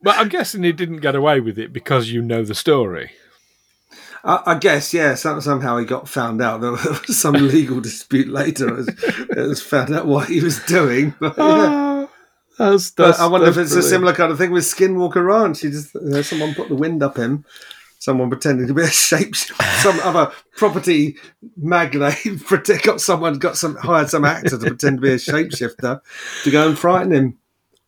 [0.02, 3.12] But I'm guessing he didn't get away with it because you know the story.
[4.24, 4.94] I, I guess.
[4.94, 6.62] Yeah, some, somehow he got found out.
[6.62, 8.68] There was some legal dispute later.
[8.70, 11.14] It was, it was found out what he was doing.
[11.20, 12.06] But, yeah.
[12.62, 14.64] Ah, that's, But that's, I wonder if that's it's a similar kind of thing with
[14.66, 15.64] Skinwalker Ranch.
[15.64, 17.46] You just you know, someone put the wind up him.
[18.02, 19.36] Someone pretending to be a shape,
[19.82, 21.18] some other property
[21.58, 22.18] magnate
[22.84, 26.00] got someone got some hired some actor to pretend to be a shapeshifter
[26.44, 27.38] to go and frighten him.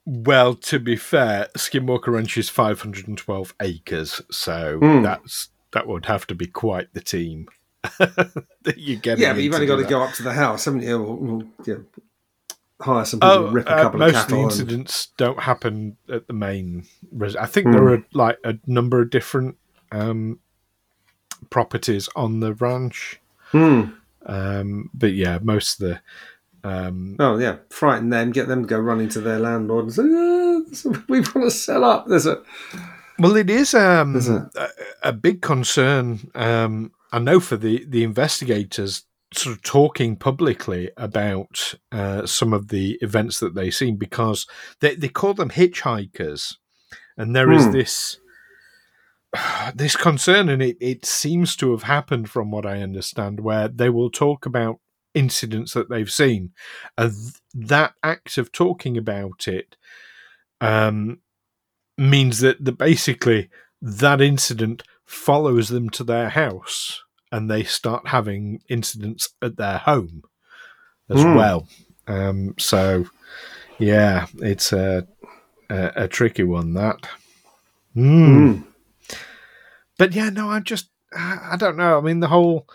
[0.05, 5.01] Well, to be fair, Skinwalker Ranch is 512 acres, so Hmm.
[5.03, 7.47] that's that would have to be quite the team
[7.99, 9.17] that you get.
[9.19, 10.97] Yeah, but you've only got to go up to the house, haven't you?
[11.01, 11.75] Or, or, yeah,
[12.81, 14.41] hire some people Oh, to rip a uh, couple of most of the cattle.
[14.43, 16.86] and- incidents don't happen at the main.
[17.12, 17.71] Res- I think Hmm.
[17.73, 19.57] there are like a number of different
[19.91, 20.39] um,
[21.49, 23.19] properties on the ranch,
[23.51, 23.81] Hmm.
[24.25, 26.01] um, but yeah, most of the.
[26.63, 30.03] Um, Oh yeah, frighten them, get them to go running to their landlord and say,
[30.03, 32.43] "Ah, "We want to sell up." There's a
[33.21, 34.41] Well, it is um, Is it?
[34.55, 34.67] a,
[35.03, 36.31] a big concern.
[36.34, 39.03] Um, I know for the, the investigators
[39.34, 44.47] sort of talking publicly about uh, some of the events that they've seen because
[44.79, 46.55] they, they call them hitchhikers.
[47.17, 47.71] And there is Hmm.
[47.71, 48.17] this
[49.75, 53.89] this concern, and it, it seems to have happened from what I understand, where they
[53.89, 54.79] will talk about
[55.13, 56.51] incidents that they've seen.
[56.97, 59.75] And th- that act of talking about it
[60.60, 61.19] um,
[62.01, 63.49] means that, that basically
[63.81, 70.23] that incident follows them to their house and they start having incidents at their home
[71.09, 71.35] as Hmm.
[71.35, 71.67] well.
[72.07, 73.05] Um, so,
[73.79, 75.07] yeah, it's a,
[75.69, 77.07] a, a tricky one, that.
[77.93, 78.49] Hmm.
[78.55, 78.61] Hmm.
[79.97, 81.97] But yeah, no, I'm just, I I don't know.
[81.97, 82.67] I mean, the whole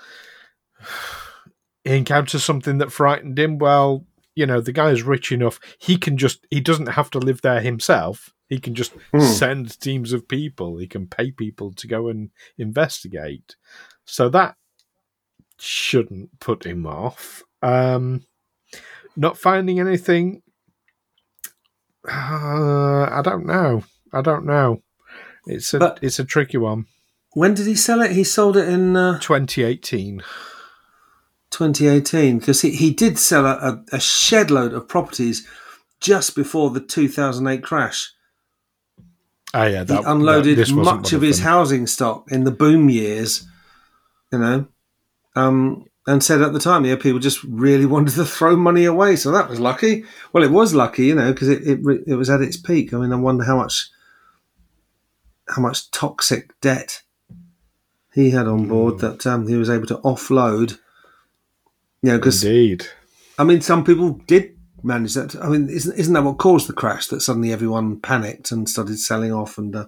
[1.85, 3.59] he encounters something that frightened him.
[3.59, 4.05] Well,
[4.37, 7.43] you know, the guy is rich enough; he can just, he doesn't have to live
[7.43, 8.33] there himself.
[8.49, 9.21] He can just Hmm.
[9.21, 10.77] send teams of people.
[10.79, 13.57] He can pay people to go and investigate.
[14.05, 14.55] So that
[15.59, 17.43] shouldn't put him off.
[17.63, 18.25] Um,
[19.17, 20.43] not finding anything.
[22.09, 23.83] Uh, I don't know.
[24.13, 24.83] I don't know.
[25.47, 26.87] It's a But- it's a tricky one.
[27.33, 28.13] When did he sell it?
[28.13, 30.23] He sold it in uh, 2018.
[31.51, 35.47] 2018 because he, he did sell a, a, shed load of properties
[36.01, 38.13] just before the 2008 crash.
[39.55, 43.47] Oh yeah, that, he unloaded that- much of his housing stock in the boom years,
[44.33, 44.67] you know,
[45.35, 49.17] um, and said at the time, yeah, people just really wanted to throw money away.
[49.17, 50.05] So that was lucky.
[50.33, 52.93] Well, it was lucky, you know, because it, it it was at its peak.
[52.93, 53.89] I mean, I wonder how much
[55.49, 57.03] how much toxic debt
[58.13, 60.79] he had on board that um, he was able to offload.
[62.03, 62.87] Know, because Indeed.
[63.39, 65.35] I mean, some people did manage that.
[65.37, 67.09] I mean, isn't isn't that what caused the crash?
[67.09, 69.87] That suddenly everyone panicked and started selling off, and uh,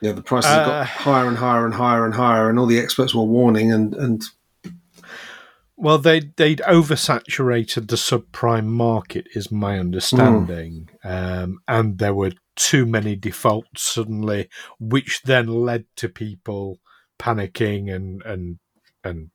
[0.00, 2.78] yeah, the prices Uh, got higher and higher and higher and higher, and all the
[2.78, 4.24] experts were warning, and and
[5.76, 12.84] Well, they they'd oversaturated the subprime market, is my understanding, um, and there were too
[12.84, 14.48] many defaults suddenly,
[14.80, 16.80] which then led to people
[17.18, 18.58] panicking and and
[19.04, 19.30] and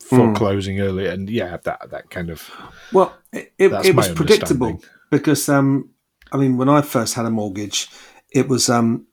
[0.00, 2.50] foreclosing early, and yeah, that that kind of
[2.92, 4.80] well, it, it, was predictable
[5.10, 5.90] because um,
[6.32, 7.88] I mean, when I first had a mortgage,
[8.30, 9.06] it was um,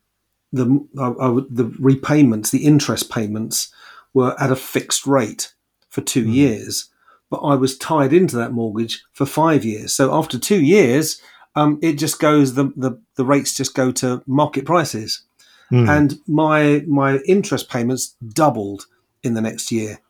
[0.52, 3.72] the I, I the repayments, the interest payments
[4.14, 5.52] were at a fixed rate
[5.88, 6.30] for two Hmm.
[6.30, 6.90] years,
[7.30, 9.94] but I was tied into that mortgage for five years.
[9.94, 11.20] So after two years,
[11.54, 15.22] um, it just goes the, the the rates just go to market prices,
[15.70, 15.88] Hmm.
[15.88, 18.86] and my my interest payments doubled
[19.22, 20.00] in the next year.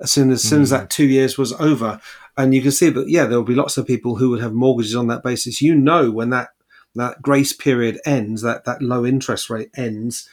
[0.00, 0.88] As soon as, soon as that hmm.
[0.88, 2.00] two years was over,
[2.36, 4.52] and you can see that yeah, there will be lots of people who would have
[4.52, 5.60] mortgages on that basis.
[5.60, 6.50] You know when that
[6.94, 10.28] that grace period ends, that that low interest rate ends,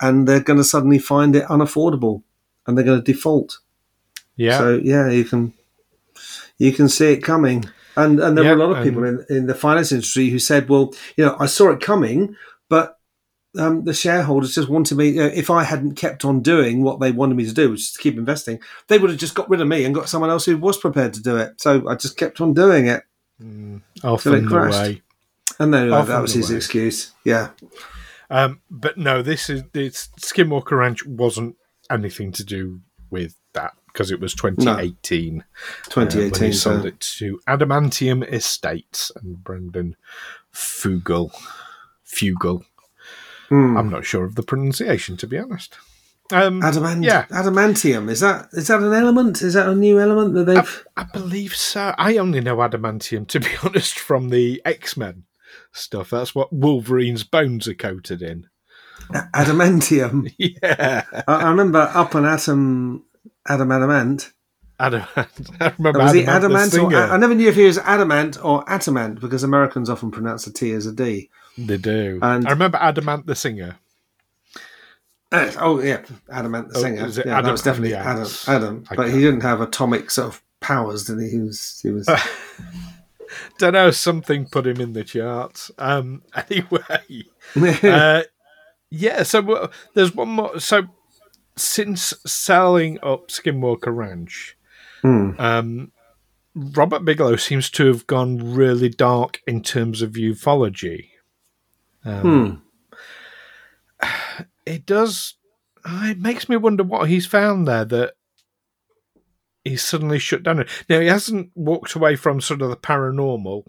[0.00, 2.22] and they're going to suddenly find it unaffordable,
[2.66, 3.58] and they're going to default.
[4.36, 4.58] yeah.
[4.58, 5.52] So yeah, you can
[6.58, 7.64] you can see it coming.
[7.96, 10.68] And and there were a lot of people in, in the finance industry who said,
[10.68, 12.36] well, you know, I saw it coming,
[12.70, 12.98] but
[13.58, 15.12] um, the shareholders just wanted me.
[15.12, 17.92] Know, if I hadn't kept on doing what they wanted me to do, which is
[17.92, 20.44] to keep investing, they would have just got rid of me and got someone else
[20.46, 21.60] who was prepared to do it.
[21.60, 23.02] So I just kept on doing it,
[24.02, 24.78] off so it and crashed.
[24.78, 25.02] away.
[25.58, 26.56] and then Off that was his away.
[26.56, 27.12] excuse.
[27.24, 27.50] Yeah,
[28.30, 31.56] Um, but no, this is this Skinwalker Ranch wasn't
[31.90, 35.40] anything to do with that because it was 2018.
[35.40, 35.44] uh,
[35.94, 36.46] when 2018.
[36.46, 39.94] he sold so it to Adamantium Estates and Brandon
[40.54, 41.30] Fugal.
[42.06, 42.64] Fugal.
[43.52, 43.76] Hmm.
[43.76, 45.76] I'm not sure of the pronunciation, to be honest.
[46.32, 47.26] Um, Adamant- yeah.
[47.26, 49.42] adamantium is that is that an element?
[49.42, 50.86] Is that a new element that they've?
[50.96, 51.94] I believe so.
[51.98, 55.24] I only know adamantium, to be honest, from the X Men
[55.72, 56.08] stuff.
[56.08, 58.46] That's what Wolverine's bones are coated in.
[59.12, 60.32] Adamantium.
[60.38, 63.04] Yeah, I, I remember up an atom,
[63.46, 64.32] Adam Adamant.
[64.80, 65.08] adamant.
[65.60, 66.94] I remember Was he Adamant the adamant?
[67.10, 67.12] Or.
[67.14, 70.72] I never knew if he was adamant or atamant because Americans often pronounce the T
[70.72, 71.28] as a D.
[71.58, 72.18] They do.
[72.22, 73.76] And- I remember Adam Ant the singer.
[75.30, 77.08] Uh, oh yeah, adamant the Oh, singer.
[77.26, 78.28] yeah, that was definitely yeah, Adam.
[78.46, 81.30] Adam, but he didn't have atomic sort of powers, did he?
[81.30, 81.80] He was.
[81.82, 82.06] He was.
[83.58, 83.90] Don't know.
[83.90, 85.70] Something put him in the charts.
[85.78, 86.22] Um.
[86.50, 87.24] Anyway.
[87.82, 88.22] uh,
[88.90, 90.60] yeah, so uh, there's one more.
[90.60, 90.82] So
[91.56, 94.56] since selling up Skinwalker Ranch,
[95.00, 95.30] Hmm.
[95.38, 95.92] um,
[96.54, 101.08] Robert Bigelow seems to have gone really dark in terms of ufology.
[102.04, 102.62] Um,
[104.66, 105.34] It does.
[105.84, 108.14] uh, It makes me wonder what he's found there that
[109.64, 110.64] he's suddenly shut down.
[110.88, 113.64] Now he hasn't walked away from sort of the paranormal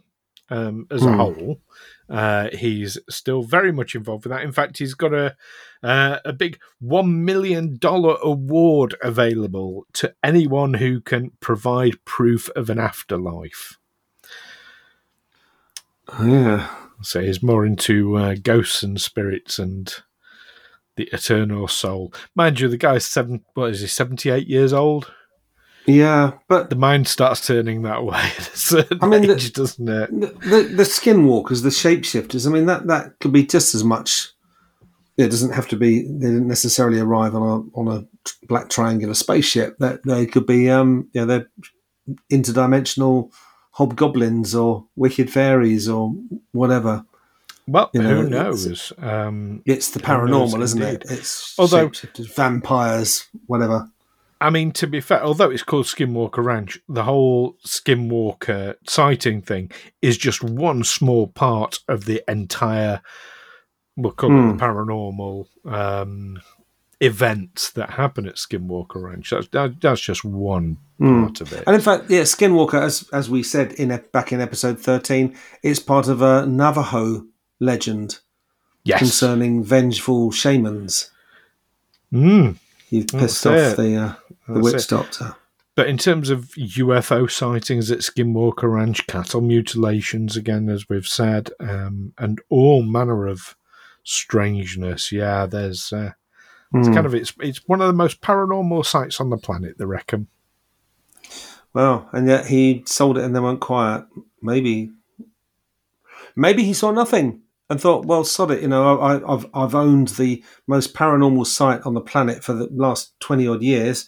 [0.49, 1.17] um, as a Hmm.
[1.17, 1.61] whole.
[2.09, 4.43] Uh, he's still very much involved with that.
[4.43, 5.35] In fact, he's got a
[5.81, 12.69] uh, a big one million dollar award available to anyone who can provide proof of
[12.69, 13.77] an afterlife.
[16.21, 16.69] yeah.
[17.01, 19.93] So he's more into uh, ghosts and spirits and
[20.95, 22.13] the eternal soul.
[22.36, 23.43] Mind you, the guy's seven.
[23.56, 23.88] What is he?
[23.88, 25.12] Seventy-eight years old.
[25.86, 29.89] Yeah, but The mind starts turning that way at a certain I mean, the- doesn't
[29.89, 30.10] it?
[30.12, 34.29] the, the, the skinwalkers, the shapeshifters, I mean, that, that could be just as much.
[35.17, 38.08] It doesn't have to be, they didn't necessarily arrive on a on a
[38.47, 39.77] black triangular spaceship.
[39.79, 41.49] That they could be, um, yeah, they're
[42.32, 43.32] interdimensional
[43.73, 46.13] hobgoblins or wicked fairies or
[46.51, 47.05] whatever.
[47.67, 48.91] Well, You who know, knows?
[48.97, 51.03] Um, It's the Who knows, paranormal, isn't it?
[51.09, 51.91] It's Although-
[52.36, 53.89] vampires, whatever.
[54.41, 59.71] I mean, to be fair, although it's called Skinwalker Ranch, the whole Skinwalker sighting thing
[60.01, 63.01] is just one small part of the entire,
[63.95, 64.57] we'll call it Hmm.
[64.57, 66.41] the paranormal um,
[67.04, 69.30] events that happen at Skinwalker Ranch.
[69.30, 71.24] That's, that, that's just one Hmm.
[71.24, 71.64] part of it.
[71.68, 75.80] And in fact, yeah, Skinwalker, as as we said in back in episode thirteen, it's
[75.80, 77.26] part of a Navajo
[77.60, 78.20] legend
[78.86, 78.99] Yes.
[78.99, 81.10] concerning vengeful shamans.
[82.14, 82.58] Mm,
[82.89, 83.82] You've pissed That's off it.
[83.82, 84.14] the uh,
[84.47, 84.89] the That's witch it.
[84.89, 85.36] doctor.
[85.76, 91.49] but in terms of UFO sightings at Skinwalker Ranch, cattle mutilations, again, as we've said,
[91.60, 93.56] um, and all manner of
[94.04, 95.91] strangeness, yeah, there's.
[95.91, 96.12] Uh,
[96.74, 96.93] it's Hmm.
[96.93, 99.78] kind of it's it's one of the most paranormal sites on the planet.
[99.78, 100.28] They reckon.
[101.74, 104.05] Well, and yet he sold it and then went quiet.
[104.41, 104.91] Maybe,
[106.36, 110.09] maybe he saw nothing and thought, "Well, sod it." You know, I, I've I've owned
[110.09, 114.07] the most paranormal site on the planet for the last twenty odd years.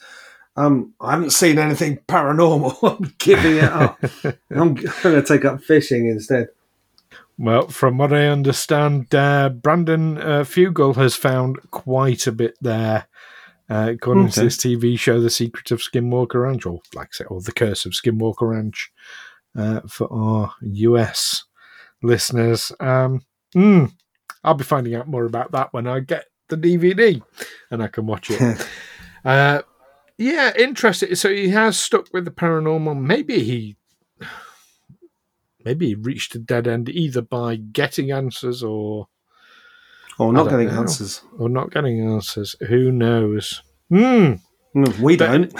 [0.57, 2.77] Um, I haven't seen anything paranormal.
[3.01, 3.99] I'm giving it up.
[4.51, 6.47] I'm, going to take up fishing instead.
[7.37, 13.07] Well, from what I understand, uh, Brandon uh, Fugal has found quite a bit there.
[13.69, 14.45] Uh, according to Okay.
[14.45, 17.85] this TV show, The Secret of Skinwalker Ranch, or like I say, or The Curse
[17.85, 18.91] of Skinwalker Ranch,
[19.57, 21.45] uh, for our US
[22.03, 22.71] listeners.
[22.79, 23.21] Um,
[23.55, 23.91] mm,
[24.43, 27.21] I'll be finding out more about that when I get the DVD
[27.71, 28.67] and I can watch it.
[29.25, 29.63] uh,
[30.17, 31.15] yeah, interesting.
[31.15, 33.01] So he has stuck with the paranormal.
[33.01, 33.77] Maybe he
[35.65, 39.07] maybe he reached a dead end either by getting answers or
[40.17, 40.79] Or not getting know.
[40.81, 41.21] answers.
[41.37, 42.55] or not getting answers.
[42.69, 43.61] Who knows?
[43.91, 44.39] Mm,
[45.01, 45.53] We But- don't.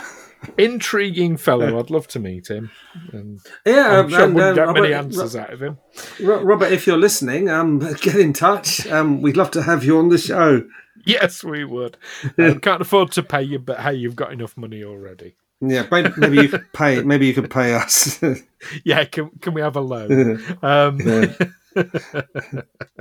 [0.59, 1.79] Intriguing fellow.
[1.79, 2.69] I'd love to meet him.
[3.11, 5.77] And Yeah, I'm sure and, wouldn't uh, get many Robert- answers out of him.
[6.21, 8.85] Robert, if you're listening, um, get in touch.
[8.87, 10.63] Um, we'd love to have you on the show.
[11.05, 11.97] Yes, we would.
[12.37, 15.35] Um, can't afford to pay you, but hey, you've got enough money already.
[15.61, 17.01] Yeah, maybe, you could pay.
[17.01, 18.21] Maybe you could pay us.
[18.83, 20.43] Yeah, can can we have a loan?
[20.63, 20.99] Um,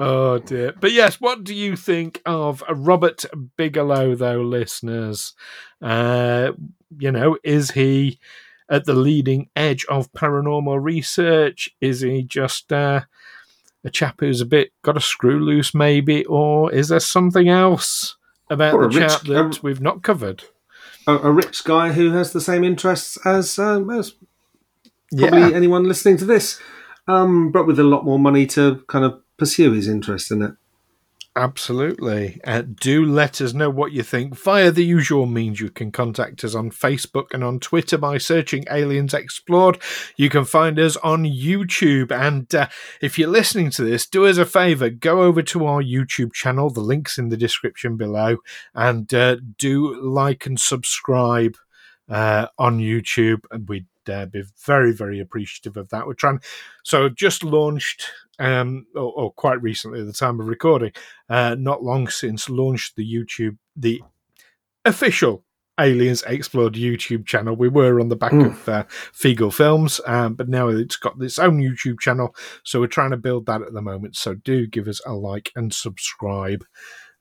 [0.00, 0.72] oh dear.
[0.80, 3.24] But yes, what do you think of Robert
[3.56, 5.34] Bigelow, though, listeners?
[5.80, 6.52] Uh,
[6.98, 8.18] you know, is he
[8.68, 11.70] at the leading edge of paranormal research?
[11.80, 13.02] Is he just uh,
[13.84, 18.16] a chap who's a bit got a screw loose, maybe, or is there something else
[18.50, 20.44] about Or the a rich- chap that um, we've not covered?
[21.06, 24.12] A, a rich guy who has the same interests as, um, as
[25.16, 25.56] probably Yeah.
[25.56, 26.58] anyone listening to this,
[27.08, 30.52] um, but with a lot more money to kind of pursue his interest in it.
[31.34, 32.38] Absolutely.
[32.44, 35.60] Uh, do let us know what you think via the usual means.
[35.60, 39.80] You can contact us on Facebook and on Twitter by searching Aliens Explored.
[40.18, 42.12] You can find us on YouTube.
[42.12, 42.68] And uh,
[43.00, 46.68] if you're listening to this, do us a favor go over to our YouTube channel.
[46.68, 48.36] The link's in the description below.
[48.74, 51.56] And uh, do like and subscribe
[52.10, 53.40] uh, on YouTube.
[53.50, 56.06] And we'd uh, be very, very appreciative of that.
[56.06, 56.40] We're trying.
[56.82, 58.04] So, just launched,
[58.42, 60.92] um, or, or quite recently at the time of recording
[61.28, 64.02] uh, not long since launched the YouTube, the
[64.84, 65.44] official
[65.80, 67.56] Aliens Explored YouTube channel.
[67.56, 68.46] We were on the back Mm.
[68.46, 72.34] of uh, Fiegel Films, um, but now it's got its own YouTube channel.
[72.62, 74.16] So we're trying to build that at the moment.
[74.16, 76.64] So do give us a like and subscribe,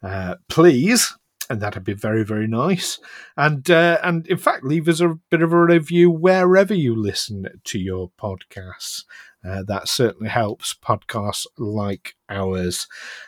[0.04, 1.14] uh, please.
[1.50, 3.00] And that'd be very, very nice.
[3.36, 7.46] And uh, and in fact, leave us a bit of a review wherever you listen
[7.66, 9.04] to your podcasts.
[9.44, 12.88] Uh, that certainly helps podcasts like ours.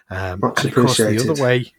[0.10, 1.72] Um, Much and course, the other way.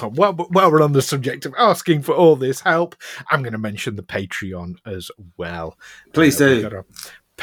[0.00, 2.96] Well, while, while we're on the subject of asking for all this help,
[3.30, 5.78] I'm going to mention the Patreon as well.
[6.12, 6.54] Please Uh, do.
[6.54, 6.84] we've got a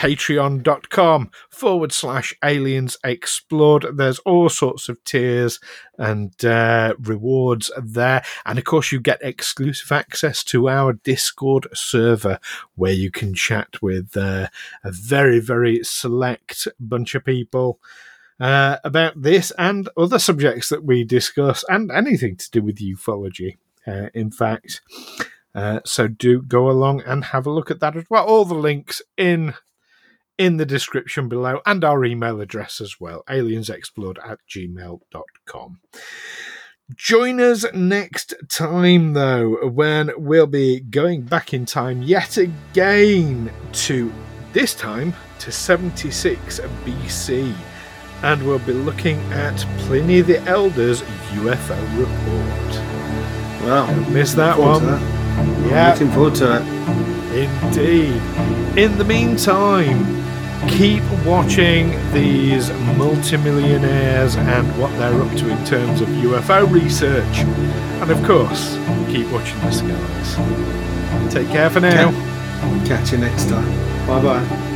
[0.03, 3.85] Patreon.com forward slash aliens explored.
[3.95, 5.61] There's all sorts of tiers
[5.97, 8.21] and uh, rewards there.
[8.45, 12.39] And of course, you get exclusive access to our Discord server
[12.75, 14.49] where you can chat with uh,
[14.83, 17.79] a very, very select bunch of people
[18.41, 23.55] uh, about this and other subjects that we discuss and anything to do with ufology,
[23.87, 24.81] uh, in fact.
[25.55, 28.25] Uh, so do go along and have a look at that as well.
[28.25, 29.53] All the links in
[30.37, 35.79] in the description below and our email address as well aliensexplored at gmail.com.
[36.95, 44.11] Join us next time, though, when we'll be going back in time yet again to
[44.51, 47.55] this time to 76 BC,
[48.21, 52.83] and we'll be looking at Pliny the Elder's UFO report.
[53.63, 54.85] Wow, Don't miss that one.
[54.85, 55.01] that.
[55.67, 55.93] Yeah.
[55.93, 57.12] Looking forward to it.
[57.33, 58.21] Indeed.
[58.77, 60.23] In the meantime,
[60.69, 67.39] keep watching these multimillionaires and what they're up to in terms of UFO research.
[68.01, 68.75] And of course,
[69.07, 71.33] keep watching the skies.
[71.33, 72.11] Take care for now.
[72.85, 73.69] Catch you next time.
[74.07, 74.73] Bye bye.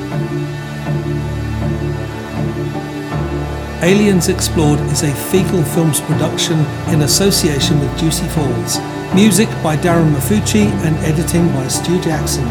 [3.83, 8.96] Aliens Explored is a Fecal Films production in association with Juicy Falls.
[9.15, 12.45] Music by Darren Mafucci and editing by Stu Jackson.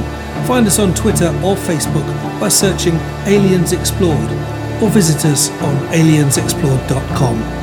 [0.47, 2.07] Find us on Twitter or Facebook
[2.41, 2.95] by searching
[3.27, 4.31] Aliens Explored
[4.83, 7.56] or visit us on aliensexplored.com.